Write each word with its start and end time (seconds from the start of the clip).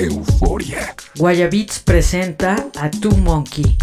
Euforia. 0.00 0.94
Guayabits 1.16 1.80
presenta 1.80 2.68
a 2.76 2.88
Two 2.88 3.16
Monkey. 3.16 3.76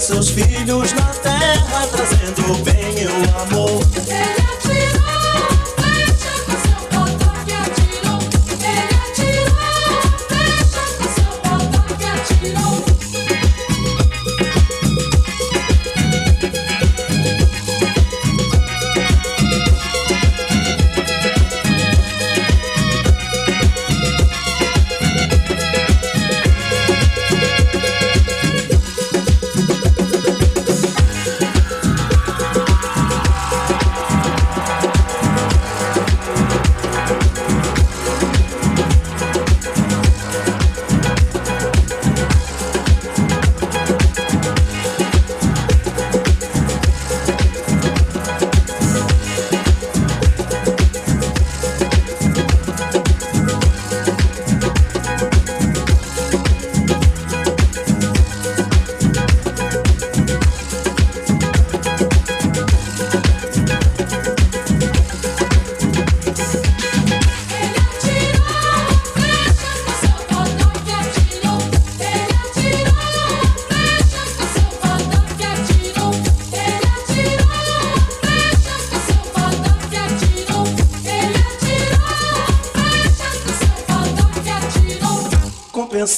seus 0.00 0.28
filhos 0.30 0.92
na 0.92 1.02
terra, 1.02 1.86
trazendo 1.90 2.62
bem 2.62 3.02
e 3.02 3.06
o 3.06 3.40
amor. 3.40 4.37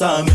essa 0.00 0.30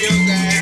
you 0.00 0.26
guys. 0.26 0.59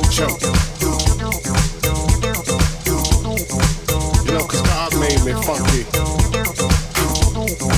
You 0.00 0.06
know, 4.32 4.46
God 4.48 4.92
made 4.98 5.22
me 5.24 5.32
funky. 5.42 5.84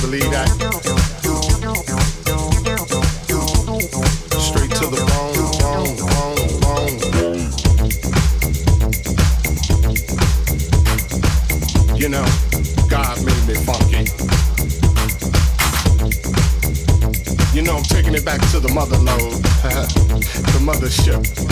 Believe 0.01 0.31
that. 0.31 0.49
Straight 4.39 4.71
to 4.71 4.87
the 4.87 5.05
bone. 5.09 5.33
You 11.99 12.09
know, 12.09 12.25
God 12.89 13.23
made 13.25 13.47
me 13.47 13.55
funky. 13.55 14.05
You 17.57 17.63
know, 17.63 17.77
I'm 17.77 17.83
taking 17.83 18.15
it 18.15 18.25
back 18.25 18.41
to 18.53 18.61
the 18.61 18.69
mother 18.69 18.97
the 19.63 20.59
mothership. 20.61 21.52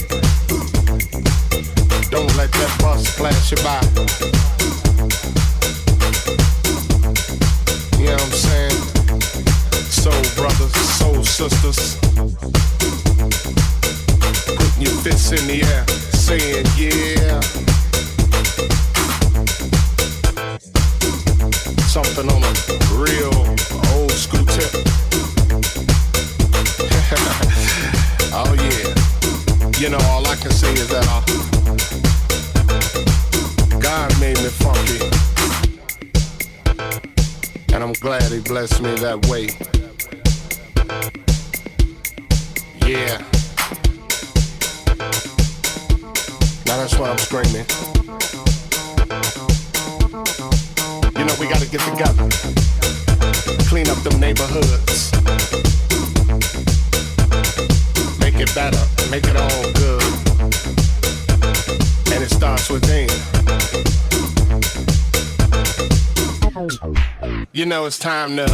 Let 2.37 2.51
that 2.53 2.77
bus 2.81 3.07
flash 3.15 3.51
you 3.51 3.57
by. 3.57 3.81
You 7.97 8.07
know 8.07 8.13
what 8.13 8.23
I'm 8.23 8.31
saying? 8.31 8.81
Soul 9.89 10.23
brothers, 10.35 10.73
soul 10.99 11.23
sisters. 11.23 11.97
Putting 14.55 14.81
your 14.81 14.95
fists 15.01 15.31
in 15.31 15.47
the 15.47 15.63
air, 15.63 15.85
saying 16.13 16.65
yeah. 16.77 17.41
Something 21.87 22.29
on 22.29 22.43
a 22.43 22.80
Blessed 38.51 38.81
me 38.81 38.93
that 38.95 39.25
way. 39.27 39.47
Yeah. 42.85 43.17
Now 46.67 46.75
that's 46.75 46.97
why 46.99 47.11
I'm 47.11 47.17
screaming. 47.17 47.65
You 51.17 51.23
know, 51.23 51.35
we 51.39 51.47
gotta 51.47 51.65
get 51.65 51.79
together. 51.79 52.27
Clean 53.69 53.87
up 53.87 54.03
them 54.03 54.19
neighborhoods. 54.19 55.13
Make 58.19 58.35
it 58.35 58.53
better. 58.53 58.83
Make 59.09 59.27
it 59.27 59.37
all 59.37 59.71
good. 59.79 60.03
And 62.11 62.21
it 62.21 62.29
starts 62.29 62.69
with 62.69 62.83
within. 62.83 63.07
You 67.53 67.65
know 67.65 67.85
it's 67.85 67.99
time 67.99 68.37
to 68.37 68.45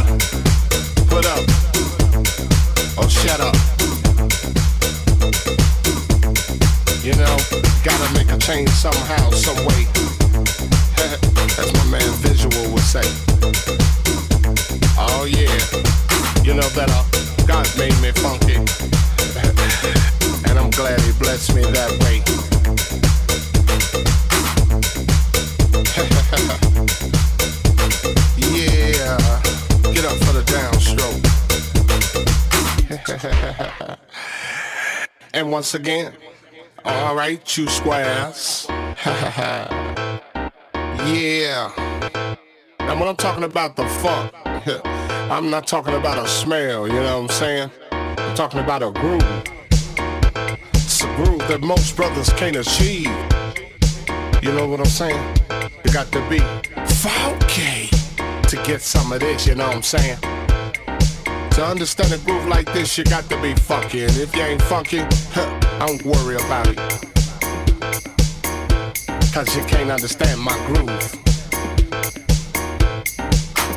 put 1.06 1.24
up 1.24 1.44
or 2.98 3.08
shut 3.08 3.38
up. 3.38 3.54
You 7.04 7.14
know, 7.14 7.36
gotta 7.84 8.12
make 8.12 8.28
a 8.32 8.38
change 8.38 8.70
somehow, 8.70 9.30
some 9.30 9.54
way. 9.66 9.86
As 11.62 11.72
my 11.74 11.84
man 11.92 12.10
Visual 12.18 12.72
would 12.72 12.82
say. 12.82 13.06
Oh 14.98 15.28
yeah, 15.30 15.46
you 16.42 16.54
know 16.54 16.68
that 16.74 16.90
uh, 16.90 17.04
God 17.46 17.70
made 17.78 17.94
me 18.02 18.10
funky, 18.10 18.56
and 20.50 20.58
I'm 20.58 20.70
glad 20.70 21.00
He 21.02 21.12
blessed 21.20 21.54
me 21.54 21.62
that 21.62 21.92
way. 22.02 22.24
and 35.34 35.50
once 35.50 35.74
again, 35.74 36.12
all 36.84 37.16
right, 37.16 37.56
you 37.56 37.66
squares. 37.68 38.66
yeah. 41.08 41.72
Now 42.78 42.98
when 42.98 43.08
I'm 43.08 43.16
talking 43.16 43.44
about 43.44 43.76
the 43.76 43.86
funk, 43.86 44.32
I'm 45.30 45.50
not 45.50 45.66
talking 45.66 45.94
about 45.94 46.24
a 46.24 46.28
smell, 46.28 46.86
you 46.86 46.94
know 46.94 47.20
what 47.20 47.30
I'm 47.30 47.36
saying? 47.36 47.70
I'm 47.90 48.36
talking 48.36 48.60
about 48.60 48.82
a 48.82 48.90
groove. 48.92 49.42
It's 50.74 51.02
a 51.02 51.06
groove 51.16 51.46
that 51.48 51.60
most 51.60 51.96
brothers 51.96 52.32
can't 52.34 52.56
achieve. 52.56 53.10
You 54.42 54.52
know 54.52 54.68
what 54.68 54.78
I'm 54.80 54.86
saying? 54.86 55.36
You 55.84 55.92
got 55.92 56.12
to 56.12 56.20
be 56.28 56.38
funky 56.86 57.88
to 58.48 58.62
get 58.64 58.80
some 58.80 59.12
of 59.12 59.20
this, 59.20 59.46
you 59.46 59.56
know 59.56 59.66
what 59.66 59.76
I'm 59.76 59.82
saying? 59.82 60.37
To 61.58 61.66
understand 61.66 62.12
a 62.12 62.18
groove 62.18 62.46
like 62.46 62.72
this, 62.72 62.96
you 62.96 63.02
got 63.02 63.28
to 63.30 63.42
be 63.42 63.52
funky. 63.52 64.04
And 64.04 64.16
if 64.16 64.32
you 64.36 64.42
ain't 64.42 64.62
funky, 64.62 65.00
huh, 65.32 65.58
don't 65.80 66.00
worry 66.04 66.36
about 66.36 66.68
it. 66.68 66.76
Cause 69.34 69.56
you 69.56 69.64
can't 69.64 69.90
understand 69.90 70.40
my 70.40 70.56
groove. 70.68 71.16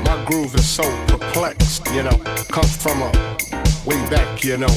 My 0.05 0.23
groove 0.27 0.53
is 0.53 0.69
so 0.69 0.83
perplexed, 1.07 1.87
you 1.87 2.03
know. 2.03 2.19
Comes 2.51 2.77
from 2.77 3.01
a 3.01 3.11
way 3.83 3.97
back, 4.11 4.43
you 4.43 4.57
know. 4.59 4.75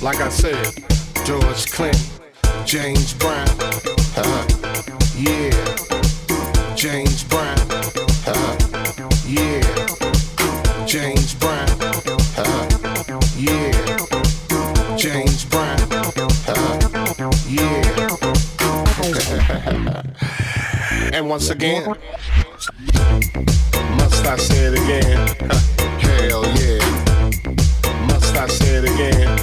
Like 0.00 0.20
I 0.20 0.28
said, 0.28 0.84
George 1.24 1.68
Clinton, 1.72 2.00
James 2.64 3.12
Brown, 3.12 3.48
uh, 4.16 4.46
yeah. 5.16 5.50
James 6.76 7.24
Brown, 7.24 7.47
once 21.28 21.50
again, 21.50 21.84
must 23.96 24.26
I 24.26 24.36
say 24.38 24.64
it 24.66 24.74
again? 24.74 25.28
Hell 26.00 26.44
yeah. 26.56 28.06
Must 28.06 28.34
I 28.36 28.46
say 28.46 28.76
it 28.76 28.84
again? 28.84 29.37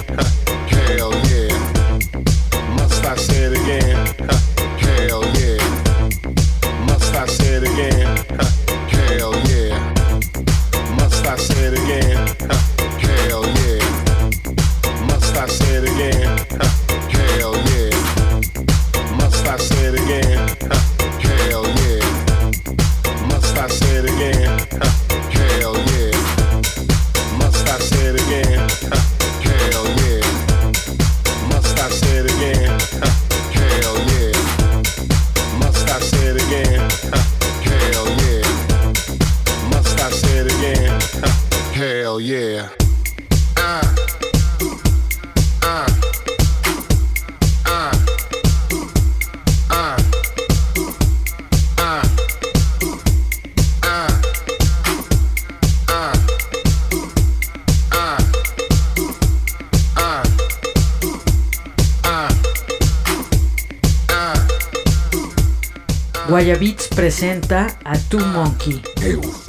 Presenta 67.06 67.68
a 67.84 67.96
Tu 67.96 68.18
Monkey. 68.18 69.45